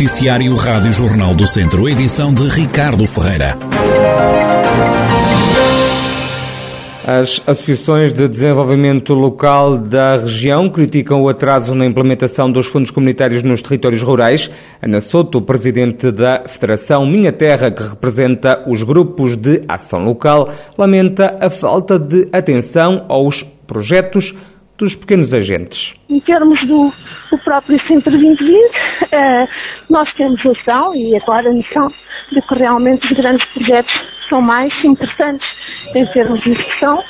Noticiário 0.00 0.54
Rádio 0.54 0.90
Jornal 0.92 1.34
do 1.34 1.46
Centro, 1.46 1.86
edição 1.86 2.32
de 2.32 2.48
Ricardo 2.48 3.06
Ferreira. 3.06 3.54
As 7.06 7.42
associações 7.46 8.14
de 8.14 8.26
desenvolvimento 8.26 9.12
local 9.12 9.76
da 9.76 10.16
região 10.16 10.70
criticam 10.70 11.20
o 11.20 11.28
atraso 11.28 11.74
na 11.74 11.84
implementação 11.84 12.50
dos 12.50 12.66
fundos 12.66 12.90
comunitários 12.90 13.42
nos 13.42 13.60
territórios 13.60 14.02
rurais. 14.02 14.50
Ana 14.80 15.02
Soto, 15.02 15.42
presidente 15.42 16.10
da 16.10 16.44
Federação 16.46 17.04
Minha 17.04 17.30
Terra, 17.30 17.70
que 17.70 17.82
representa 17.82 18.64
os 18.66 18.82
grupos 18.82 19.36
de 19.36 19.62
ação 19.68 20.02
local, 20.02 20.48
lamenta 20.78 21.36
a 21.38 21.50
falta 21.50 21.98
de 21.98 22.26
atenção 22.32 23.04
aos 23.06 23.42
projetos 23.66 24.34
dos 24.80 24.96
pequenos 24.96 25.34
agentes. 25.34 25.94
Em 26.08 26.20
termos 26.20 26.58
do, 26.66 26.92
do 27.30 27.38
próprio 27.44 27.78
Centro 27.86 28.10
2020, 28.10 28.72
eh, 29.12 29.48
nós 29.90 30.12
temos 30.14 30.42
noção 30.42 30.94
e 30.94 31.14
agora 31.16 31.50
a 31.50 31.52
noção 31.52 31.92
de 32.32 32.40
que 32.42 32.54
realmente 32.54 33.06
os 33.06 33.16
grandes 33.16 33.46
projetos 33.48 33.92
são 34.28 34.40
mais 34.40 34.72
interessantes 34.84 35.46
em 35.94 36.06
termos 36.12 36.40
de 36.42 36.52
execução, 36.52 37.02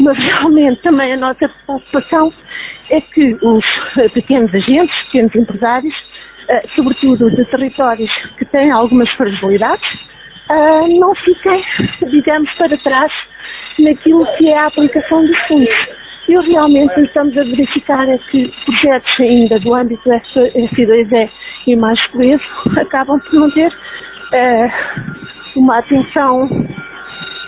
mas 0.00 0.16
realmente 0.18 0.82
também 0.82 1.12
a 1.14 1.16
nossa 1.16 1.48
preocupação 1.66 2.32
é 2.90 3.00
que 3.00 3.34
os 3.42 3.64
eh, 3.98 4.08
pequenos 4.10 4.54
agentes, 4.54 4.96
pequenos 5.06 5.34
empresários, 5.34 5.94
eh, 6.48 6.62
sobretudo 6.76 7.30
de 7.30 7.44
territórios 7.46 8.10
que 8.38 8.44
têm 8.44 8.70
algumas 8.70 9.10
fragilidades, 9.12 9.88
eh, 10.48 10.88
não 11.00 11.14
fiquem, 11.16 11.64
digamos, 12.08 12.50
para 12.52 12.78
trás 12.78 13.12
naquilo 13.78 14.24
que 14.36 14.48
é 14.48 14.58
a 14.58 14.66
aplicação 14.66 15.26
dos 15.26 15.38
fundos. 15.48 16.05
E 16.28 16.32
realmente 16.32 17.00
estamos 17.02 17.36
a 17.38 17.44
verificar 17.44 18.08
é 18.08 18.18
que 18.30 18.52
projetos 18.64 19.20
ainda 19.20 19.60
do 19.60 19.74
âmbito 19.74 20.08
S2E 20.08 21.30
e 21.66 21.76
mais 21.76 22.04
coeso 22.08 22.42
acabam 22.78 23.20
por 23.20 23.32
não 23.32 23.50
ter 23.52 23.72
uma 25.56 25.78
atenção 25.78 26.48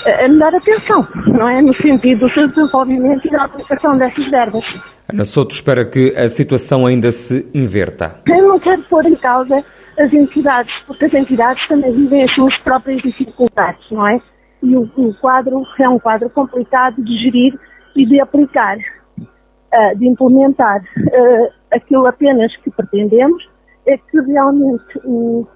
a 0.06 0.28
melhor 0.28 0.54
atenção, 0.54 1.06
não 1.26 1.48
é? 1.48 1.60
No 1.60 1.74
sentido 1.76 2.26
do 2.26 2.32
seu 2.32 2.48
desenvolvimento 2.48 3.26
e 3.26 3.30
da 3.30 3.44
aplicação 3.44 3.98
dessas 3.98 4.30
verbas. 4.30 4.64
Ana 5.12 5.24
Soto 5.24 5.50
espera 5.52 5.84
que 5.84 6.14
a 6.16 6.28
situação 6.28 6.86
ainda 6.86 7.10
se 7.10 7.50
inverta. 7.54 8.20
Eu 8.26 8.48
não 8.48 8.60
quero 8.60 8.82
pôr 8.86 9.04
em 9.06 9.16
causa 9.16 9.64
as 9.98 10.12
entidades, 10.12 10.72
porque 10.86 11.06
as 11.06 11.14
entidades 11.14 11.66
também 11.66 11.92
vivem 11.92 12.24
as 12.24 12.34
suas 12.34 12.56
próprias 12.58 13.02
dificuldades, 13.02 13.84
não 13.90 14.06
é? 14.06 14.20
E 14.62 14.76
o, 14.76 14.88
o 14.96 15.14
quadro 15.14 15.62
é 15.80 15.88
um 15.88 15.98
quadro 15.98 16.30
complicado 16.30 17.02
de 17.02 17.16
gerir 17.18 17.58
e 17.98 18.06
de 18.06 18.20
aplicar, 18.20 18.78
uh, 19.18 19.98
de 19.98 20.06
implementar. 20.06 20.80
Uh, 20.96 21.52
aquilo 21.72 22.06
apenas 22.06 22.56
que 22.58 22.70
pretendemos 22.70 23.42
é 23.86 23.98
que 23.98 24.20
realmente 24.20 25.00
o 25.04 25.46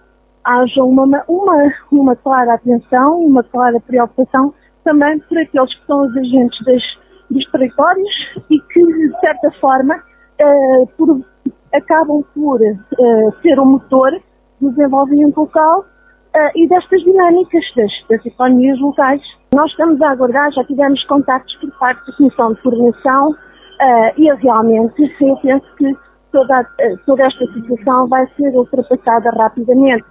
haja 0.44 0.82
uma, 0.82 1.04
uma, 1.28 1.72
uma 1.92 2.16
clara 2.16 2.54
atenção, 2.54 3.20
uma 3.20 3.44
clara 3.44 3.78
preocupação 3.78 4.52
também 4.82 5.20
por 5.20 5.38
aqueles 5.38 5.72
que 5.72 5.86
são 5.86 6.02
os 6.02 6.16
agentes 6.16 6.64
das, 6.64 6.82
dos 7.30 7.48
territórios 7.52 8.10
e 8.50 8.58
que, 8.60 8.84
de 8.84 9.20
certa 9.20 9.52
forma, 9.60 9.94
uh, 9.94 10.86
por, 10.98 11.20
acabam 11.72 12.24
por 12.34 12.58
ser 13.40 13.60
o 13.60 13.64
motor 13.64 14.10
do 14.60 14.70
desenvolvimento 14.70 15.36
local 15.36 15.84
uh, 16.34 16.50
e 16.54 16.68
destas 16.68 17.02
dinâmicas 17.02 17.64
das, 17.76 17.92
das 18.08 18.26
economias 18.26 18.78
locais. 18.80 19.22
Nós 19.54 19.70
estamos 19.70 20.00
a 20.02 20.10
aguardar, 20.10 20.52
já 20.52 20.64
tivemos 20.64 21.02
contactos 21.04 21.54
por 21.56 21.70
parte 21.78 22.06
da 22.06 22.16
Comissão 22.16 22.52
de 22.54 22.62
Coordenação 22.62 23.34
e 24.16 24.32
realmente 24.34 25.12
eu 25.20 25.36
penso 25.38 25.66
que 25.76 25.92
toda, 26.30 26.64
toda 27.04 27.26
esta 27.26 27.44
situação 27.52 28.06
vai 28.06 28.24
ser 28.36 28.56
ultrapassada 28.56 29.28
rapidamente. 29.30 30.04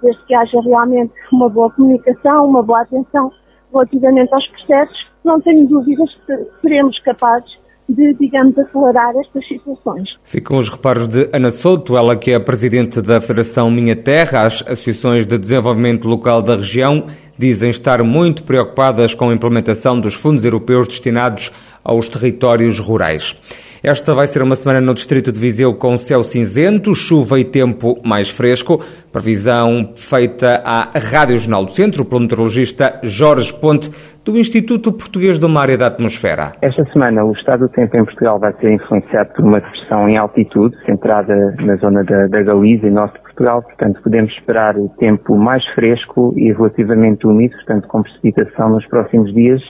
Desde 0.00 0.24
que 0.26 0.34
haja 0.34 0.60
realmente 0.60 1.12
uma 1.32 1.48
boa 1.48 1.68
comunicação, 1.72 2.46
uma 2.46 2.62
boa 2.62 2.82
atenção 2.82 3.32
relativamente 3.72 4.32
aos 4.32 4.46
processos, 4.48 5.10
não 5.24 5.40
tenho 5.40 5.66
dúvidas 5.66 6.14
que 6.26 6.46
seremos 6.60 6.96
capazes 7.00 7.61
de, 7.88 8.14
digamos, 8.14 8.56
acelerar 8.58 9.12
estas 9.16 9.46
situações. 9.46 10.08
Ficam 10.24 10.58
os 10.58 10.68
reparos 10.68 11.08
de 11.08 11.28
Ana 11.32 11.50
Souto, 11.50 11.96
ela 11.96 12.16
que 12.16 12.32
é 12.32 12.38
presidente 12.38 13.02
da 13.02 13.20
Federação 13.20 13.70
Minha 13.70 13.96
Terra, 13.96 14.46
as 14.46 14.62
associações 14.62 15.26
de 15.26 15.38
desenvolvimento 15.38 16.08
local 16.08 16.42
da 16.42 16.56
região 16.56 17.06
dizem 17.36 17.70
estar 17.70 18.02
muito 18.02 18.44
preocupadas 18.44 19.14
com 19.14 19.30
a 19.30 19.34
implementação 19.34 19.98
dos 19.98 20.14
fundos 20.14 20.44
europeus 20.44 20.86
destinados 20.86 21.50
aos 21.82 22.08
territórios 22.08 22.78
rurais. 22.78 23.36
Esta 23.82 24.14
vai 24.14 24.28
ser 24.28 24.42
uma 24.42 24.54
semana 24.54 24.80
no 24.80 24.94
distrito 24.94 25.32
de 25.32 25.40
Viseu 25.40 25.74
com 25.74 25.98
céu 25.98 26.22
cinzento, 26.22 26.94
chuva 26.94 27.40
e 27.40 27.44
tempo 27.44 28.00
mais 28.04 28.30
fresco. 28.30 28.80
Previsão 29.10 29.90
feita 29.96 30.62
à 30.64 30.96
Rádio 30.96 31.36
Jornal 31.36 31.66
do 31.66 31.72
Centro 31.72 32.04
pelo 32.04 32.20
meteorologista 32.20 33.00
Jorge 33.02 33.52
Ponte, 33.52 33.90
do 34.24 34.38
Instituto 34.38 34.92
Português 34.92 35.38
do 35.38 35.48
Mar 35.48 35.68
e 35.68 35.76
da 35.76 35.88
Atmosfera. 35.88 36.52
Esta 36.62 36.84
semana 36.92 37.24
o 37.24 37.32
estado 37.32 37.66
do 37.66 37.68
tempo 37.68 37.96
em 37.96 38.04
Portugal 38.04 38.38
vai 38.38 38.52
ser 38.54 38.72
influenciado 38.72 39.32
por 39.34 39.44
uma 39.44 39.60
depressão 39.60 40.08
em 40.08 40.16
altitude, 40.16 40.76
centrada 40.86 41.34
na 41.60 41.76
zona 41.76 42.04
da, 42.04 42.28
da 42.28 42.42
Galiza 42.42 42.86
e 42.86 42.90
norte 42.90 43.14
de 43.14 43.22
Portugal. 43.22 43.62
Portanto, 43.62 44.00
podemos 44.02 44.32
esperar 44.32 44.74
tempo 44.98 45.36
mais 45.36 45.64
fresco 45.74 46.32
e 46.36 46.52
relativamente 46.52 47.26
úmido, 47.26 47.54
portanto, 47.56 47.88
com 47.88 48.02
precipitação 48.02 48.70
nos 48.70 48.86
próximos 48.86 49.34
dias, 49.34 49.60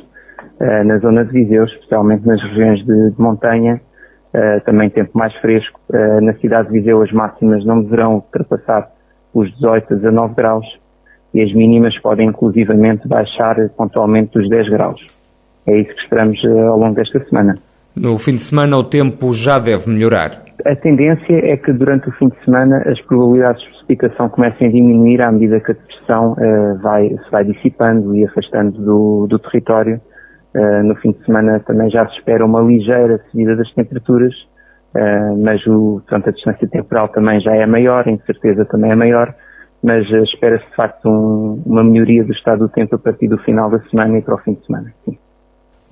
uh, 0.61 0.85
na 0.85 0.99
zona 0.99 1.25
de 1.25 1.33
Viseu, 1.33 1.65
especialmente 1.65 2.27
nas 2.27 2.43
regiões 2.43 2.85
de, 2.85 3.11
de 3.11 3.21
montanha 3.21 3.81
uh, 4.35 4.65
também 4.67 4.91
tempo 4.91 5.17
mais 5.17 5.35
fresco. 5.37 5.81
Uh, 5.89 6.21
na 6.21 6.35
cidade 6.35 6.69
de 6.69 6.75
Viseu 6.75 7.03
as 7.03 7.11
máximas 7.11 7.65
não 7.65 7.83
deverão 7.83 8.17
ultrapassar 8.17 8.91
os 9.33 9.51
18 9.55 9.95
a 9.95 9.97
19 9.97 10.35
graus 10.35 10.82
e 11.35 11.43
as 11.43 11.53
mínimas 11.55 11.99
podem 12.01 12.29
inclusivamente 12.29 13.09
baixar 13.09 13.57
pontualmente 13.77 14.33
dos 14.33 14.49
10 14.49 14.69
graus. 14.71 15.01
É 15.67 15.79
isso 15.79 15.95
que 15.95 16.03
esperamos 16.03 16.43
uh, 16.45 16.59
ao 16.69 16.79
longo 16.79 16.95
desta 16.95 17.23
semana. 17.25 17.57
No 17.95 18.19
fim 18.19 18.35
de 18.35 18.43
semana 18.43 18.77
o 18.77 18.85
tempo 18.85 19.33
já 19.33 19.59
deve 19.59 19.91
melhorar. 19.91 20.43
A 20.65 20.77
tendência 20.77 21.35
é 21.45 21.57
que 21.57 21.73
durante 21.73 22.09
o 22.09 22.13
fim 22.13 22.29
de 22.29 22.45
semana 22.45 22.83
as 22.87 23.01
probabilidades 23.03 23.63
de 23.63 23.69
precipitação 23.69 24.29
comecem 24.29 24.69
a 24.69 24.71
diminuir 24.71 25.21
à 25.21 25.31
medida 25.31 25.61
que 25.61 25.73
a 25.73 25.75
depressão 25.75 26.33
uh, 26.33 26.79
vai, 26.83 27.09
se 27.09 27.31
vai 27.31 27.45
dissipando 27.45 28.15
e 28.15 28.25
afastando 28.25 28.81
do, 28.81 29.27
do 29.29 29.39
território 29.39 30.01
Uh, 30.55 30.83
no 30.85 30.95
fim 30.97 31.13
de 31.13 31.25
semana 31.25 31.61
também 31.61 31.89
já 31.89 32.07
se 32.09 32.15
espera 32.19 32.45
uma 32.45 32.61
ligeira 32.61 33.19
subida 33.31 33.57
das 33.57 33.73
temperaturas, 33.73 34.35
uh, 34.95 35.43
mas 35.43 35.67
o, 35.67 36.03
portanto, 36.07 36.29
a 36.29 36.33
distância 36.33 36.69
temporal 36.69 37.09
também 37.09 37.41
já 37.41 37.57
é 37.57 37.65
maior, 37.65 38.07
em 38.07 38.19
certeza 38.27 38.67
também 38.67 38.91
é 38.91 38.95
maior, 38.95 39.35
mas 39.83 40.09
uh, 40.11 40.23
espera-se 40.25 40.65
de 40.67 40.77
facto 40.77 41.09
um, 41.09 41.63
uma 41.67 41.83
melhoria 41.83 42.25
do 42.25 42.33
estado 42.33 42.61
do 42.61 42.69
tempo 42.69 42.95
a 42.95 42.99
partir 42.99 43.29
do 43.29 43.39
final 43.39 43.71
da 43.71 43.81
semana 43.89 44.19
e 44.19 44.23
para 44.23 44.35
o 44.35 44.39
fim 44.39 44.55
de 44.55 44.65
semana. 44.67 44.93
Sim. 45.05 45.19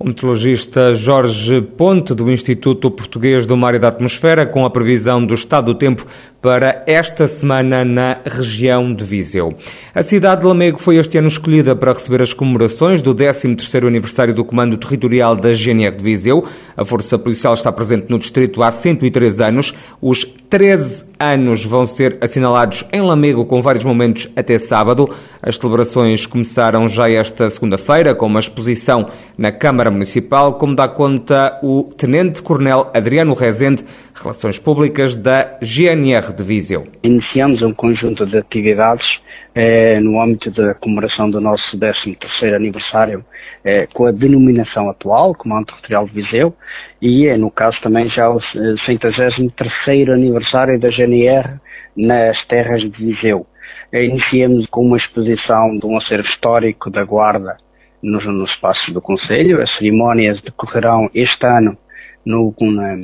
O 0.01 0.07
meteorologista 0.07 0.91
Jorge 0.93 1.61
Ponte, 1.61 2.15
do 2.15 2.31
Instituto 2.31 2.89
Português 2.89 3.45
do 3.45 3.55
Mar 3.55 3.75
e 3.75 3.79
da 3.79 3.89
Atmosfera, 3.89 4.47
com 4.47 4.65
a 4.65 4.69
previsão 4.71 5.23
do 5.23 5.35
estado 5.35 5.65
do 5.65 5.75
tempo 5.75 6.07
para 6.41 6.83
esta 6.87 7.27
semana 7.27 7.85
na 7.85 8.17
região 8.25 8.95
de 8.95 9.03
Viseu. 9.03 9.53
A 9.93 10.01
cidade 10.01 10.41
de 10.41 10.47
Lamego 10.47 10.79
foi 10.79 10.97
este 10.97 11.19
ano 11.19 11.27
escolhida 11.27 11.75
para 11.75 11.93
receber 11.93 12.19
as 12.19 12.33
comemorações 12.33 13.03
do 13.03 13.13
13º 13.13 13.85
aniversário 13.85 14.33
do 14.33 14.43
Comando 14.43 14.75
Territorial 14.75 15.35
da 15.35 15.53
GNR 15.53 15.95
de 15.95 16.03
Viseu. 16.03 16.47
A 16.75 16.83
Força 16.83 17.19
Policial 17.19 17.53
está 17.53 17.71
presente 17.71 18.07
no 18.09 18.17
distrito 18.17 18.63
há 18.63 18.71
103 18.71 19.39
anos. 19.39 19.71
Os 20.01 20.25
13 20.49 21.05
anos 21.19 21.63
vão 21.63 21.85
ser 21.85 22.17
assinalados 22.19 22.83
em 22.91 23.01
Lamego 23.01 23.45
com 23.45 23.61
vários 23.61 23.85
momentos 23.85 24.27
até 24.35 24.57
sábado. 24.57 25.07
As 25.43 25.57
celebrações 25.57 26.25
começaram 26.25 26.87
já 26.87 27.07
esta 27.07 27.47
segunda-feira 27.51 28.15
com 28.15 28.25
uma 28.25 28.39
exposição 28.39 29.07
na 29.37 29.51
Câmara 29.51 29.90
Municipal, 29.91 30.53
como 30.57 30.75
dá 30.75 30.87
conta 30.87 31.59
o 31.61 31.89
Tenente 31.97 32.41
Coronel 32.41 32.89
Adriano 32.93 33.33
Rezende, 33.33 33.83
Relações 34.15 34.57
Públicas 34.57 35.15
da 35.15 35.57
GNR 35.61 36.33
de 36.35 36.43
Viseu. 36.43 36.83
Iniciamos 37.03 37.61
um 37.61 37.73
conjunto 37.73 38.25
de 38.25 38.37
atividades 38.37 39.05
eh, 39.53 39.99
no 39.99 40.21
âmbito 40.21 40.49
da 40.51 40.73
comemoração 40.75 41.29
do 41.29 41.41
nosso 41.41 41.77
13º 41.77 42.55
aniversário 42.55 43.23
eh, 43.63 43.87
com 43.93 44.05
a 44.05 44.11
denominação 44.11 44.89
atual, 44.89 45.35
Comando 45.35 45.67
Territorial 45.67 46.05
de 46.05 46.13
Viseu, 46.13 46.55
e 47.01 47.27
é, 47.27 47.37
no 47.37 47.51
caso 47.51 47.77
também 47.81 48.09
já 48.09 48.29
o 48.29 48.39
133º 48.39 50.09
eh, 50.09 50.13
aniversário 50.13 50.79
da 50.79 50.89
GNR 50.89 51.59
nas 51.95 52.37
terras 52.47 52.81
de 52.81 52.89
Viseu. 52.89 53.45
Eh, 53.91 54.05
iniciamos 54.05 54.65
com 54.67 54.85
uma 54.85 54.97
exposição 54.97 55.77
de 55.77 55.85
um 55.85 55.97
acervo 55.97 56.27
histórico 56.29 56.89
da 56.89 57.03
Guarda 57.03 57.57
nos, 58.01 58.25
nos 58.25 58.49
espaços 58.51 58.93
do 58.93 59.01
Conselho. 59.01 59.61
As 59.61 59.71
cerimónias 59.77 60.41
decorrerão 60.41 61.09
este 61.13 61.45
ano 61.45 61.77
no, 62.25 62.53
na, 62.61 62.97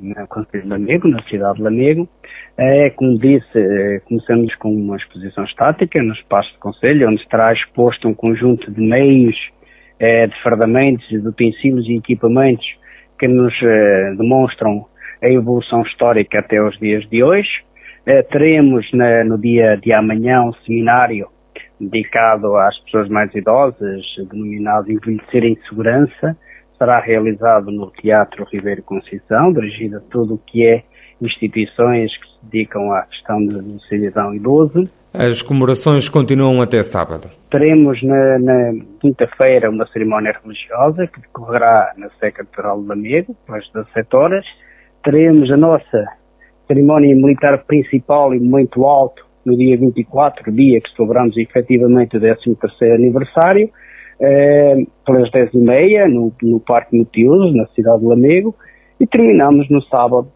na 0.00 0.26
Conselho 0.26 0.64
de 0.64 0.68
Lamego, 0.68 1.08
na 1.08 1.22
cidade 1.24 1.56
de 1.56 1.62
Lamego. 1.62 2.08
É, 2.56 2.90
como 2.90 3.18
disse, 3.18 3.56
é, 3.56 4.00
começamos 4.00 4.54
com 4.56 4.72
uma 4.72 4.96
exposição 4.96 5.44
estática 5.44 6.02
no 6.02 6.12
espaço 6.12 6.52
do 6.54 6.58
Conselho, 6.58 7.08
onde 7.08 7.22
estará 7.22 7.52
exposto 7.52 8.08
um 8.08 8.14
conjunto 8.14 8.70
de 8.70 8.80
meios, 8.80 9.36
é, 9.98 10.26
de 10.26 10.42
fardamentos, 10.42 11.06
de 11.08 11.16
utensílios 11.16 11.86
e 11.88 11.96
equipamentos 11.96 12.66
que 13.18 13.28
nos 13.28 13.54
é, 13.62 14.14
demonstram 14.16 14.86
a 15.22 15.28
evolução 15.28 15.82
histórica 15.82 16.38
até 16.38 16.62
os 16.62 16.78
dias 16.78 17.06
de 17.08 17.22
hoje. 17.22 17.50
Eh, 18.06 18.22
teremos 18.22 18.90
na, 18.92 19.24
no 19.24 19.38
dia 19.38 19.76
de 19.76 19.92
amanhã 19.92 20.42
um 20.42 20.52
seminário 20.64 21.28
dedicado 21.80 22.56
às 22.56 22.78
pessoas 22.80 23.08
mais 23.08 23.34
idosas, 23.34 24.04
denominado 24.30 24.92
Envelhecer 24.92 25.44
em 25.44 25.56
Segurança. 25.68 26.36
Será 26.76 27.00
realizado 27.00 27.70
no 27.70 27.90
Teatro 27.90 28.46
Ribeiro 28.50 28.82
Conceição, 28.82 29.52
dirigido 29.52 29.98
a 29.98 30.00
tudo 30.00 30.34
o 30.34 30.38
que 30.38 30.66
é 30.66 30.82
instituições 31.20 32.10
que 32.16 32.26
se 32.26 32.46
dedicam 32.50 32.92
à 32.92 33.02
questão 33.02 33.44
do 33.44 33.80
cidadão 33.82 34.34
idoso. 34.34 34.84
As 35.12 35.42
comemorações 35.42 36.08
continuam 36.08 36.62
até 36.62 36.82
sábado. 36.82 37.28
Teremos 37.50 38.02
na, 38.02 38.38
na 38.38 38.72
quinta-feira 39.00 39.68
uma 39.68 39.86
cerimónia 39.88 40.34
religiosa 40.42 41.06
que 41.06 41.20
decorrerá 41.20 41.92
na 41.96 42.08
Sé 42.18 42.30
Catedral 42.30 42.80
de 42.80 42.88
Lamego, 42.88 43.36
às 43.48 43.68
17 43.72 44.16
horas. 44.16 44.46
Teremos 45.02 45.50
a 45.50 45.56
nossa 45.56 46.06
cerimónia 46.66 47.14
militar 47.14 47.64
principal 47.64 48.32
e 48.32 48.38
muito 48.38 48.86
alto 48.86 49.29
no 49.44 49.56
dia 49.56 49.76
24, 49.76 50.52
dia 50.52 50.80
que 50.80 50.94
celebramos 50.94 51.36
efetivamente 51.36 52.16
o 52.16 52.20
13º 52.20 52.94
aniversário, 52.94 53.70
eh, 54.20 54.84
pelas 55.04 55.30
10h30 55.30 56.08
no, 56.08 56.32
no 56.42 56.60
Parque 56.60 56.96
Multiusos, 56.96 57.54
na 57.54 57.66
cidade 57.68 58.00
de 58.00 58.06
Lamego, 58.06 58.54
e 59.00 59.06
terminamos 59.06 59.68
no 59.70 59.82
sábado 59.82 60.28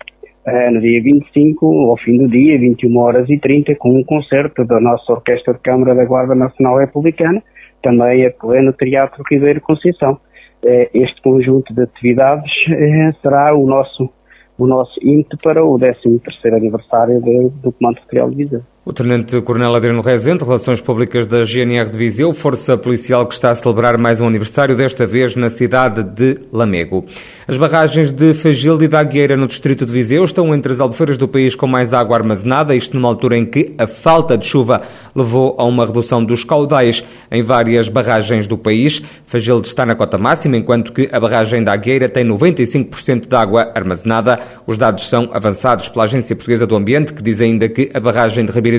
eh, 0.46 0.70
no 0.70 0.80
dia 0.80 1.02
25, 1.02 1.66
ao 1.90 1.96
fim 1.96 2.18
do 2.18 2.28
dia, 2.28 2.58
21 2.58 2.96
horas 2.98 3.28
e 3.30 3.38
30, 3.38 3.74
com 3.76 3.90
um 3.90 4.04
concerto 4.04 4.64
da 4.64 4.78
nossa 4.78 5.12
Orquestra 5.12 5.54
de 5.54 5.60
Câmara 5.60 5.94
da 5.94 6.04
Guarda 6.04 6.34
Nacional 6.34 6.78
Republicana, 6.78 7.42
também 7.82 8.26
a 8.26 8.30
pleno 8.30 8.72
Teatro 8.72 9.22
Ribeiro 9.30 9.60
Conceição. 9.60 10.18
Eh, 10.62 10.90
este 10.94 11.20
conjunto 11.22 11.74
de 11.74 11.82
atividades 11.82 12.50
eh, 12.70 13.12
será 13.22 13.54
o 13.54 13.66
nosso, 13.66 14.10
o 14.58 14.66
nosso 14.66 14.98
ímpeto 15.02 15.36
para 15.42 15.64
o 15.64 15.78
13º 15.78 16.54
aniversário 16.54 17.20
do 17.20 17.72
Comando 17.72 18.00
Federal 18.02 18.30
de 18.30 18.36
Viseu. 18.36 18.73
O 18.86 18.92
Tenente-Coronel 18.92 19.74
Adriano 19.74 20.02
Rezende, 20.02 20.44
Relações 20.44 20.78
Públicas 20.78 21.26
da 21.26 21.40
GNR 21.40 21.90
de 21.90 21.98
Viseu, 21.98 22.34
força 22.34 22.76
policial 22.76 23.26
que 23.26 23.32
está 23.32 23.50
a 23.50 23.54
celebrar 23.54 23.96
mais 23.96 24.20
um 24.20 24.26
aniversário, 24.26 24.76
desta 24.76 25.06
vez 25.06 25.34
na 25.34 25.48
cidade 25.48 26.02
de 26.04 26.38
Lamego. 26.52 27.02
As 27.48 27.56
barragens 27.56 28.12
de 28.12 28.34
Fagilde 28.34 28.84
e 28.84 28.88
da 28.88 29.00
Agueira, 29.00 29.38
no 29.38 29.46
distrito 29.46 29.86
de 29.86 29.92
Viseu, 29.92 30.22
estão 30.22 30.54
entre 30.54 30.70
as 30.70 30.80
albufeiras 30.80 31.16
do 31.16 31.26
país 31.26 31.54
com 31.54 31.66
mais 31.66 31.94
água 31.94 32.18
armazenada, 32.18 32.76
isto 32.76 32.94
numa 32.94 33.08
altura 33.08 33.38
em 33.38 33.46
que 33.46 33.72
a 33.78 33.86
falta 33.86 34.36
de 34.36 34.44
chuva 34.44 34.82
levou 35.16 35.56
a 35.58 35.64
uma 35.64 35.86
redução 35.86 36.22
dos 36.22 36.44
caudais 36.44 37.02
em 37.32 37.42
várias 37.42 37.88
barragens 37.88 38.46
do 38.46 38.58
país. 38.58 39.00
Fagilde 39.24 39.66
está 39.66 39.86
na 39.86 39.94
cota 39.94 40.18
máxima, 40.18 40.58
enquanto 40.58 40.92
que 40.92 41.08
a 41.10 41.18
barragem 41.18 41.64
da 41.64 41.72
Agueira 41.72 42.06
tem 42.06 42.22
95% 42.22 43.28
de 43.28 43.34
água 43.34 43.72
armazenada. 43.74 44.38
Os 44.66 44.76
dados 44.76 45.08
são 45.08 45.30
avançados 45.32 45.88
pela 45.88 46.04
Agência 46.04 46.36
Portuguesa 46.36 46.66
do 46.66 46.76
Ambiente, 46.76 47.14
que 47.14 47.22
diz 47.22 47.40
ainda 47.40 47.66
que 47.66 47.90
a 47.94 47.98
barragem 47.98 48.44
de 48.44 48.52
Ribeira 48.52 48.73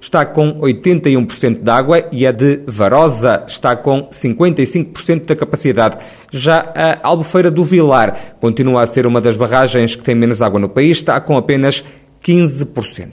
Está 0.00 0.24
com 0.24 0.60
81% 0.60 1.62
de 1.62 1.70
água 1.70 2.08
e 2.12 2.26
a 2.26 2.32
de 2.32 2.60
Varosa 2.66 3.44
está 3.46 3.76
com 3.76 4.08
55% 4.08 5.26
da 5.26 5.36
capacidade. 5.36 5.98
Já 6.30 6.72
a 6.74 7.06
Albufeira 7.06 7.50
do 7.50 7.64
Vilar 7.64 8.36
continua 8.40 8.82
a 8.82 8.86
ser 8.86 9.06
uma 9.06 9.20
das 9.20 9.36
barragens 9.36 9.94
que 9.94 10.04
tem 10.04 10.14
menos 10.14 10.42
água 10.42 10.60
no 10.60 10.68
país, 10.68 10.98
está 10.98 11.20
com 11.20 11.36
apenas 11.36 11.84
15%. 12.22 13.12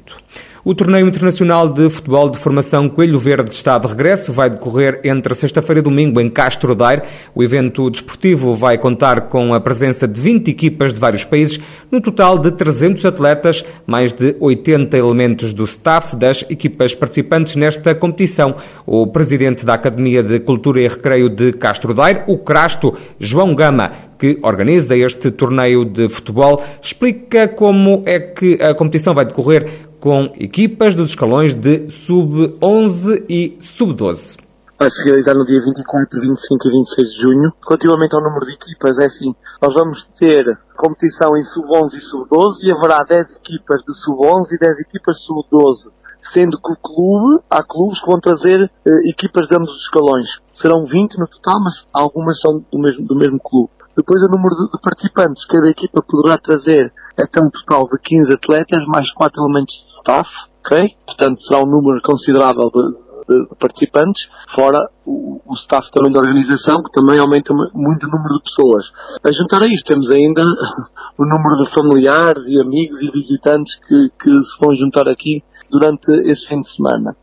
O 0.68 0.76
torneio 0.76 1.08
internacional 1.08 1.70
de 1.70 1.90
futebol 1.90 2.30
de 2.30 2.38
formação 2.38 2.90
Coelho 2.90 3.18
Verde 3.18 3.52
está 3.52 3.78
de 3.78 3.88
regresso, 3.88 4.34
vai 4.34 4.50
decorrer 4.50 5.00
entre 5.02 5.34
sexta-feira 5.34 5.80
e 5.80 5.82
domingo 5.82 6.20
em 6.20 6.30
Castro 6.30 6.76
Daire. 6.76 7.04
O 7.34 7.42
evento 7.42 7.90
desportivo 7.90 8.54
vai 8.54 8.78
contar 8.78 9.30
com 9.30 9.54
a 9.54 9.62
presença 9.62 10.06
de 10.06 10.20
20 10.20 10.50
equipas 10.50 10.94
de 10.94 11.00
vários 11.00 11.24
países, 11.24 11.58
no 11.90 12.02
total 12.02 12.38
de 12.38 12.52
300 12.52 13.06
atletas, 13.06 13.64
mais 13.86 14.12
de 14.12 14.36
80 14.42 14.98
elementos 14.98 15.54
do 15.54 15.64
staff 15.64 16.18
das 16.18 16.44
equipas 16.50 16.94
participantes 16.94 17.56
nesta 17.56 17.96
competição. 17.96 18.54
O 18.86 19.08
presidente 19.08 19.66
da 19.66 19.76
Academia 19.76 20.22
de 20.22 20.38
Cultura 20.38 20.82
e 20.82 20.88
Recreio 20.90 21.30
de 21.30 21.54
Castro 21.54 21.94
Daire, 21.94 22.24
o 22.28 22.38
Crasto, 22.40 22.94
João 23.18 23.56
Gama, 23.56 23.90
que 24.20 24.38
organiza 24.42 24.98
este 24.98 25.32
torneio 25.32 25.86
de 25.86 26.10
futebol, 26.10 26.62
explica 26.82 27.48
como 27.48 28.02
é 28.06 28.20
que 28.20 28.62
a 28.62 28.74
competição 28.74 29.14
vai 29.14 29.26
decorrer 29.26 29.87
com 30.00 30.32
equipas 30.40 30.96
dos 30.96 31.10
escalões 31.12 31.56
de 31.56 31.90
sub-11 31.90 33.26
e 33.30 33.58
sub-12 33.60 34.48
vai 34.80 34.92
se 34.92 35.04
realizar 35.04 35.34
no 35.34 35.44
dia 35.44 35.60
24, 35.60 36.22
25 36.22 36.68
e 36.68 36.72
26 36.72 37.10
de 37.10 37.22
junho. 37.22 37.52
Relativamente 37.68 38.14
ao 38.14 38.22
número 38.22 38.46
de 38.46 38.54
equipas, 38.54 38.98
é 39.00 39.06
assim, 39.06 39.34
nós 39.62 39.74
vamos 39.74 40.06
ter 40.20 40.46
competição 40.78 41.36
em 41.36 41.44
sub-11 41.44 41.98
e 41.98 42.02
sub-12 42.02 42.54
e 42.64 42.76
haverá 42.76 43.04
10 43.04 43.38
equipas 43.38 43.82
de 43.82 43.94
sub-11 44.06 44.46
e 44.54 44.60
10 44.60 44.80
equipas 44.88 45.16
de 45.18 45.26
sub-12, 45.26 45.92
sendo 46.32 46.62
que 46.62 46.72
o 46.72 46.78
clube, 46.78 47.44
há 47.50 47.64
clubes 47.64 48.00
que 48.00 48.06
vão 48.06 48.20
trazer 48.20 48.70
eh, 48.86 49.10
equipas 49.10 49.48
de 49.48 49.56
ambos 49.56 49.72
os 49.72 49.82
escalões. 49.82 50.30
Serão 50.54 50.86
20 50.86 51.18
no 51.18 51.28
total, 51.28 51.60
mas 51.64 51.88
algumas 51.92 52.40
são 52.40 52.60
do 52.60 52.80
mesmo, 52.80 53.04
do 53.06 53.16
mesmo 53.16 53.40
clube. 53.40 53.72
Depois 53.98 54.22
o 54.22 54.28
número 54.28 54.56
de, 54.56 54.80
participantes, 54.80 55.44
cada 55.48 55.68
equipa 55.70 56.04
poderá 56.08 56.38
trazer 56.38 56.94
até 57.20 57.42
um 57.44 57.50
total 57.50 57.90
de 57.90 58.00
15 58.00 58.32
atletas, 58.32 58.86
mais 58.86 59.12
4 59.12 59.42
elementos 59.42 59.74
de 59.74 59.98
staff, 59.98 60.30
ok? 60.64 60.96
Portanto, 61.08 61.42
será 61.42 61.62
um 61.62 61.66
número 61.66 62.00
considerável 62.04 62.70
de, 62.70 62.92
de, 63.28 63.56
participantes, 63.60 64.30
fora 64.54 64.88
o, 65.04 65.42
o, 65.44 65.54
staff 65.56 65.90
também 65.92 66.12
da 66.12 66.20
organização, 66.20 66.84
que 66.84 66.92
também 66.92 67.18
aumenta 67.18 67.52
muito 67.74 68.06
o 68.06 68.10
número 68.12 68.36
de 68.38 68.44
pessoas. 68.44 68.86
A 69.26 69.32
juntar 69.32 69.64
a 69.64 69.66
isto, 69.66 69.92
temos 69.92 70.12
ainda 70.12 70.44
o 71.18 71.26
número 71.26 71.64
de 71.64 71.74
familiares 71.74 72.46
e 72.46 72.62
amigos 72.62 73.02
e 73.02 73.10
visitantes 73.10 73.80
que, 73.80 74.10
que 74.22 74.30
se 74.30 74.60
vão 74.62 74.76
juntar 74.76 75.10
aqui 75.10 75.44
durante 75.72 76.12
esse 76.30 76.48
fim 76.48 76.60
de 76.60 76.70
semana. 76.70 77.16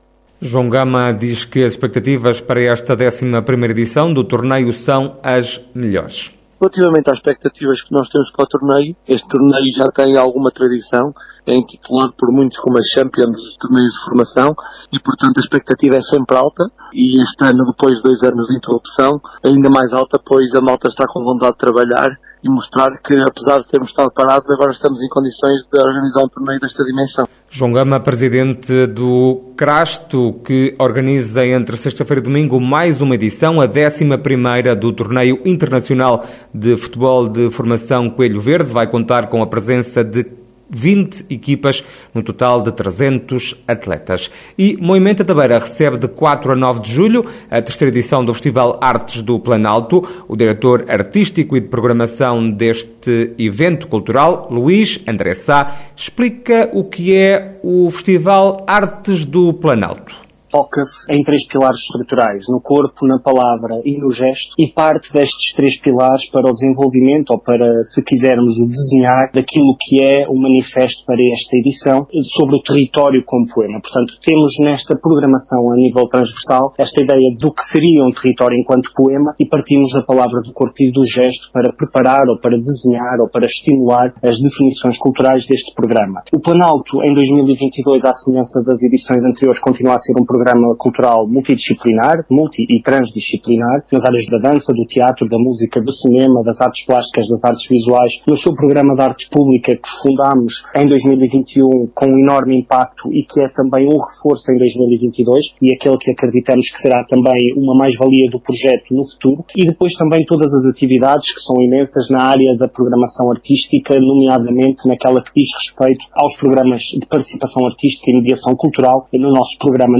João 0.43 0.69
Gama 0.69 1.13
diz 1.13 1.45
que 1.45 1.63
as 1.63 1.75
expectativas 1.75 2.41
para 2.41 2.61
esta 2.61 2.95
11 2.95 3.25
edição 3.71 4.13
do 4.13 4.25
torneio 4.25 4.73
são 4.73 5.17
as 5.23 5.61
melhores. 5.73 6.35
Relativamente 6.65 7.11
às 7.11 7.19
expectativas 7.19 7.83
que 7.83 7.93
nós 7.93 8.09
temos 8.09 8.33
para 8.33 8.45
o 8.45 8.49
torneio, 8.49 8.97
este 9.07 9.29
torneio 9.29 9.71
já 9.77 9.87
tem 9.91 10.17
alguma 10.17 10.51
tradição, 10.51 11.13
é 11.47 11.55
intitulado 11.55 12.15
por 12.17 12.33
muitos 12.33 12.59
como 12.59 12.79
a 12.79 12.83
Champions 12.83 13.37
dos 13.37 13.57
torneios 13.59 13.93
de 13.93 14.05
formação 14.07 14.57
e, 14.91 14.99
portanto, 14.99 15.37
a 15.37 15.41
expectativa 15.41 15.97
é 15.97 16.01
sempre 16.01 16.35
alta 16.35 16.65
e 16.95 17.21
este 17.21 17.45
ano, 17.45 17.67
depois 17.67 17.97
de 17.97 18.03
dois 18.05 18.23
anos 18.23 18.47
de 18.47 18.57
interrupção, 18.57 19.21
ainda 19.45 19.69
mais 19.69 19.93
alta, 19.93 20.19
pois 20.25 20.55
a 20.55 20.63
malta 20.63 20.89
está 20.89 21.07
com 21.07 21.23
vontade 21.23 21.53
de 21.53 21.59
trabalhar 21.59 22.17
e 22.45 22.49
mostrar 22.51 22.91
que, 22.99 23.15
apesar 23.27 23.61
de 23.61 23.69
termos 23.69 23.89
estado 23.89 24.11
parados, 24.11 24.51
agora 24.51 24.71
estamos 24.71 25.01
em 25.01 25.09
condições 25.09 25.65
de 25.73 25.81
organizar 25.81 26.25
um 26.25 26.29
torneio 26.29 26.61
desta 26.61 26.85
dimensão. 26.85 27.25
João 27.49 27.73
Gama, 27.73 27.99
presidente 27.99 28.87
do 28.87 29.55
Crasto, 29.57 30.35
que 30.45 30.75
organiza 30.79 31.47
entre 31.47 31.75
sexta-feira 31.79 32.21
e 32.21 32.25
domingo 32.25 32.61
mais 32.61 33.01
uma 33.01 33.15
edição, 33.15 33.63
a 33.63 33.65
11 33.65 34.75
do 34.79 34.93
Torneio 34.93 35.41
Internacional 35.47 36.23
de 36.53 36.77
Futebol 36.77 37.29
de 37.29 37.51
Formação 37.51 38.11
Coelho 38.11 38.43
Verde, 38.43 38.71
vai 38.71 38.87
contar 38.87 39.29
com 39.29 39.43
a 39.43 39.47
presença 39.47 40.05
de 40.05 40.44
20 40.71 41.27
equipas, 41.31 41.85
no 42.13 42.23
total 42.23 42.63
de 42.63 42.73
300 42.73 43.63
atletas. 43.67 44.31
E 44.59 44.77
Moimenta 44.81 45.25
da 45.25 45.35
Beira 45.35 45.59
recebe 45.59 45.99
de 45.99 46.09
4 46.09 46.53
a 46.53 46.57
9 46.57 46.81
de 46.81 46.93
julho 46.93 47.25
a 47.51 47.61
terceira 47.63 47.95
edição 47.95 48.25
do 48.25 48.33
Festival 48.33 48.79
Artes 48.81 49.23
do 49.23 49.39
Planalto. 49.39 50.07
O 50.29 50.37
diretor 50.37 50.85
artístico 50.89 51.57
e 51.57 51.61
de 51.61 51.69
programação 51.69 52.51
deste 52.51 53.33
evento 53.39 53.87
cultural, 53.87 54.49
Luís 54.51 55.01
André 55.07 55.35
Sá, 55.35 55.77
explica 55.97 56.71
o 56.73 56.85
que 56.85 57.15
é 57.15 57.59
o 57.63 57.91
Festival 57.91 58.65
Artes 58.67 59.25
do 59.25 59.53
Planalto 59.53 60.25
foca-se 60.55 61.11
em 61.11 61.21
três 61.23 61.43
pilares 61.49 61.81
estruturais, 61.83 62.47
no 62.49 62.63
corpo, 62.63 63.05
na 63.05 63.19
palavra 63.19 63.83
e 63.85 63.99
no 63.99 64.13
gesto, 64.13 64.55
e 64.57 64.71
parte 64.71 65.13
destes 65.13 65.53
três 65.57 65.81
pilares 65.83 66.31
para 66.31 66.49
o 66.49 66.53
desenvolvimento, 66.53 67.35
ou 67.35 67.43
para, 67.43 67.67
se 67.91 68.05
quisermos, 68.05 68.55
o 68.63 68.67
desenhar 68.71 69.35
daquilo 69.35 69.75
que 69.83 69.99
é 69.99 70.29
o 70.31 70.39
manifesto 70.39 71.03
para 71.05 71.19
esta 71.19 71.59
edição 71.59 72.07
sobre 72.39 72.55
o 72.55 72.63
território 72.63 73.25
como 73.27 73.51
poema. 73.53 73.81
Portanto, 73.83 74.15
temos 74.23 74.55
nesta 74.63 74.95
programação 74.95 75.73
a 75.73 75.75
nível 75.75 76.07
transversal 76.07 76.73
esta 76.79 77.03
ideia 77.03 77.35
do 77.35 77.51
que 77.51 77.63
seria 77.75 78.07
um 78.07 78.15
território 78.15 78.55
enquanto 78.55 78.95
poema 78.95 79.35
e 79.41 79.45
partimos 79.45 79.91
da 79.93 80.07
palavra 80.07 80.41
do 80.43 80.53
corpo 80.53 80.79
e 80.79 80.93
do 80.93 81.03
gesto 81.03 81.51
para 81.51 81.73
preparar 81.75 82.23
ou 82.29 82.39
para 82.39 82.55
desenhar 82.55 83.19
ou 83.19 83.29
para 83.29 83.47
estimular 83.47 84.15
as 84.23 84.39
definições 84.39 84.97
culturais 84.99 85.43
deste 85.49 85.75
programa. 85.75 86.23
O 86.33 86.39
Planalto, 86.39 87.03
em 87.03 87.13
2022, 87.13 88.05
à 88.05 88.15
semelhança 88.15 88.63
das 88.63 88.81
edições 88.83 89.25
anteriores, 89.25 89.59
continua 89.61 89.97
a 89.97 89.99
ser 89.99 90.15
um 90.21 90.25
programa 90.25 90.44
programa 90.45 90.77
cultural 90.77 91.27
multidisciplinar, 91.27 92.27
multi 92.31 92.67
e 92.69 92.83
transdisciplinar, 92.83 93.85
nas 93.91 94.05
áreas 94.05 94.27
da 94.27 94.39
dança, 94.39 94.75
do 94.75 94.85
teatro, 94.85 95.27
da 95.27 95.39
música, 95.39 95.81
do 95.81 95.93
cinema, 95.93 96.45
das 96.45 96.61
artes 96.61 96.85
plásticas, 96.85 97.27
das 97.29 97.45
artes 97.45 97.67
visuais, 97.67 98.13
no 98.29 98.37
seu 98.37 98.55
programa 98.55 98.95
de 98.95 99.01
arte 99.01 99.29
pública 99.31 99.75
que 99.75 99.89
fundámos 100.03 100.53
em 100.77 100.87
2021 100.87 101.89
com 101.95 102.07
um 102.07 102.19
enorme 102.19 102.61
impacto 102.61 103.11
e 103.11 103.25
que 103.25 103.41
é 103.43 103.49
também 103.57 103.87
um 103.89 103.97
reforço 103.97 104.53
em 104.53 104.59
2022 104.59 105.57
e 105.63 105.75
aquele 105.75 105.97
que 105.97 106.13
acreditamos 106.13 106.71
que 106.71 106.83
será 106.83 107.05
também 107.09 107.55
uma 107.57 107.75
mais-valia 107.75 108.29
do 108.31 108.39
projeto 108.39 108.93
no 108.93 109.05
futuro. 109.13 109.45
E 109.57 109.65
depois 109.65 109.95
também 109.95 110.27
todas 110.27 110.53
as 110.53 110.67
atividades 110.67 111.33
que 111.33 111.41
são 111.41 111.57
imensas 111.63 112.11
na 112.11 112.23
área 112.23 112.57
da 112.59 112.69
programação 112.69 113.31
artística, 113.33 113.97
nomeadamente 113.99 114.87
naquela 114.87 115.23
que 115.23 115.33
diz 115.35 115.49
respeito 115.57 116.05
aos 116.13 116.37
programas 116.37 116.81
de 116.81 117.07
participação 117.09 117.67
artística 117.67 118.11
e 118.11 118.21
mediação 118.21 118.55
cultural 118.55 119.09
no 119.13 119.33
nosso 119.33 119.57
programa 119.59 119.97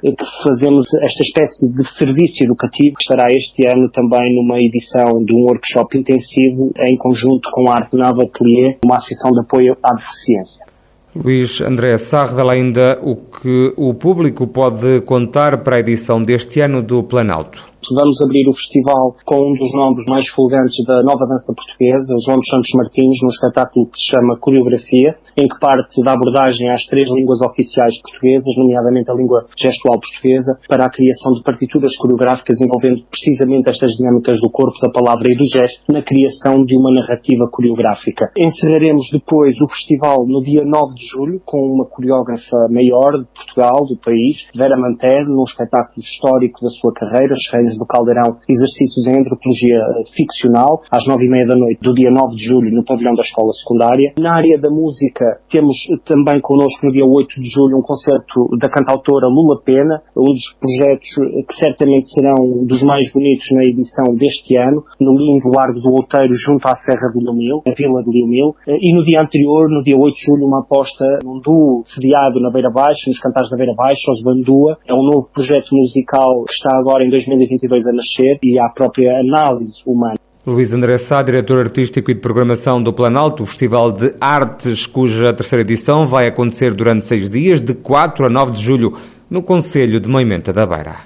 Que 0.00 0.24
fazemos 0.42 0.86
esta 1.00 1.22
espécie 1.22 1.72
de 1.72 1.88
serviço 1.96 2.44
educativo 2.44 2.96
que 2.96 3.02
estará 3.02 3.26
este 3.30 3.66
ano 3.66 3.90
também 3.90 4.34
numa 4.34 4.60
edição 4.60 5.24
de 5.24 5.32
um 5.32 5.44
workshop 5.44 5.98
intensivo 5.98 6.72
em 6.78 6.96
conjunto 6.96 7.48
com 7.52 7.70
a 7.70 7.74
Arte 7.74 7.96
Nova 7.96 8.22
Atelier, 8.22 8.78
uma 8.84 8.96
associação 8.96 9.32
de 9.32 9.40
apoio 9.40 9.76
à 9.82 9.94
deficiência. 9.94 10.66
Luís 11.14 11.60
André 11.62 11.96
Sá 11.96 12.26
revela 12.26 12.52
ainda 12.52 12.98
o 13.02 13.16
que 13.16 13.72
o 13.76 13.94
público 13.94 14.46
pode 14.46 15.00
contar 15.02 15.62
para 15.62 15.76
a 15.76 15.80
edição 15.80 16.20
deste 16.20 16.60
ano 16.60 16.82
do 16.82 17.02
Planalto. 17.02 17.75
Vamos 17.94 18.20
abrir 18.20 18.48
o 18.48 18.52
festival 18.52 19.14
com 19.24 19.38
um 19.46 19.54
dos 19.54 19.70
nomes 19.70 20.02
mais 20.10 20.26
fulgantes 20.34 20.74
da 20.84 21.04
nova 21.04 21.22
dança 21.22 21.54
portuguesa, 21.54 22.18
João 22.26 22.38
dos 22.42 22.48
Santos 22.48 22.70
Martins, 22.74 23.14
num 23.22 23.30
espetáculo 23.30 23.86
que 23.86 23.98
se 23.98 24.10
chama 24.10 24.38
Coreografia, 24.40 25.14
em 25.36 25.46
que 25.46 25.58
parte 25.60 26.02
da 26.02 26.14
abordagem 26.14 26.68
às 26.68 26.82
três 26.86 27.06
línguas 27.06 27.40
oficiais 27.40 27.94
portuguesas, 28.02 28.50
nomeadamente 28.58 29.10
a 29.10 29.14
língua 29.14 29.46
gestual 29.54 30.00
portuguesa, 30.00 30.58
para 30.66 30.86
a 30.86 30.90
criação 30.90 31.32
de 31.34 31.42
partituras 31.46 31.94
coreográficas 31.96 32.60
envolvendo 32.60 33.06
precisamente 33.06 33.70
estas 33.70 33.94
dinâmicas 33.94 34.40
do 34.40 34.50
corpo, 34.50 34.74
da 34.82 34.90
palavra 34.90 35.30
e 35.30 35.36
do 35.36 35.46
gesto, 35.46 35.86
na 35.86 36.02
criação 36.02 36.64
de 36.66 36.74
uma 36.74 36.90
narrativa 36.90 37.46
coreográfica. 37.46 38.32
Encerraremos 38.34 39.10
depois 39.12 39.54
o 39.60 39.68
festival 39.70 40.26
no 40.26 40.40
dia 40.42 40.64
9 40.64 40.94
de 40.94 41.06
julho 41.06 41.40
com 41.44 41.62
uma 41.62 41.86
coreógrafa 41.86 42.66
maior 42.66 43.22
de 43.22 43.30
Portugal, 43.30 43.86
do 43.86 43.96
país, 44.02 44.42
Vera 44.54 44.76
Manter, 44.76 45.22
num 45.28 45.44
espetáculo 45.44 46.02
histórico 46.02 46.58
da 46.62 46.70
sua 46.70 46.92
carreira, 46.92 47.30
Os 47.30 47.46
Reis 47.54 47.75
do 47.78 47.86
Caldeirão 47.86 48.36
exercícios 48.48 49.06
em 49.06 49.20
antropologia 49.20 49.80
ficcional, 50.14 50.82
às 50.90 51.06
nove 51.06 51.26
e 51.26 51.30
meia 51.30 51.46
da 51.46 51.56
noite 51.56 51.80
do 51.80 51.94
dia 51.94 52.10
9 52.10 52.36
de 52.36 52.44
julho, 52.44 52.74
no 52.74 52.84
pavilhão 52.84 53.14
da 53.14 53.22
escola 53.22 53.52
secundária. 53.52 54.14
Na 54.18 54.34
área 54.34 54.58
da 54.58 54.70
música, 54.70 55.40
temos 55.50 55.76
também 56.04 56.40
connosco 56.40 56.86
no 56.86 56.92
dia 56.92 57.04
8 57.04 57.40
de 57.40 57.48
julho 57.50 57.78
um 57.78 57.82
concerto 57.82 58.48
da 58.58 58.68
cantautora 58.68 59.26
Lula 59.26 59.60
Pena, 59.64 60.02
um 60.16 60.32
dos 60.32 60.56
projetos 60.60 61.08
que 61.46 61.54
certamente 61.54 62.08
serão 62.10 62.64
dos 62.64 62.82
mais 62.82 63.10
bonitos 63.12 63.46
na 63.52 63.62
edição 63.62 64.14
deste 64.14 64.56
ano, 64.56 64.82
no 65.00 65.12
lindo 65.16 65.48
Largo 65.48 65.80
do 65.80 65.90
Outeiro, 65.90 66.32
junto 66.34 66.66
à 66.66 66.76
Serra 66.76 67.08
de 67.12 67.22
Liumil, 67.22 67.62
a 67.66 67.72
Vila 67.72 68.02
de 68.02 68.10
Liumil. 68.10 68.54
E 68.66 68.94
no 68.94 69.02
dia 69.02 69.20
anterior, 69.20 69.68
no 69.68 69.82
dia 69.82 69.96
8 69.96 70.14
de 70.14 70.24
julho, 70.24 70.46
uma 70.46 70.60
aposta 70.60 71.04
num 71.24 71.40
duo 71.40 71.82
sediado 71.86 72.40
na 72.40 72.50
Beira 72.50 72.70
Baixa, 72.70 73.08
nos 73.08 73.20
Cantares 73.20 73.50
da 73.50 73.56
Beira 73.56 73.74
Baixa, 73.74 74.10
os 74.10 74.22
Bandua. 74.22 74.78
É 74.86 74.94
um 74.94 75.02
novo 75.02 75.30
projeto 75.32 75.74
musical 75.74 76.44
que 76.44 76.52
está 76.52 76.76
agora 76.78 77.04
em 77.04 77.10
2022 77.10 77.65
a 77.72 77.92
nascer 77.92 78.38
e 78.42 78.58
à 78.58 78.68
própria 78.68 79.18
análise 79.20 79.82
humana. 79.86 80.16
Luís 80.46 80.72
André 80.72 80.96
Sá, 80.96 81.22
diretor 81.22 81.58
artístico 81.58 82.08
e 82.08 82.14
de 82.14 82.20
programação 82.20 82.80
do 82.80 82.92
Planalto, 82.92 83.42
o 83.42 83.46
Festival 83.46 83.90
de 83.90 84.14
Artes, 84.20 84.86
cuja 84.86 85.32
terceira 85.32 85.62
edição 85.62 86.06
vai 86.06 86.28
acontecer 86.28 86.72
durante 86.72 87.04
seis 87.04 87.28
dias, 87.28 87.60
de 87.60 87.74
4 87.74 88.26
a 88.26 88.30
9 88.30 88.52
de 88.52 88.62
julho, 88.62 88.96
no 89.28 89.42
Conselho 89.42 89.98
de 89.98 90.08
Moimenta 90.08 90.52
da 90.52 90.64
Beira. 90.64 90.96